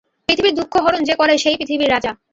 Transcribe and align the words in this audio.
পৃথিবীর 0.29 0.53
দুঃখহরণ 0.55 1.01
যে 1.03 1.15
করে 1.15 1.33
সেই 1.37 1.55
পৃথিবীর 1.57 1.91
রাজা। 1.91 2.11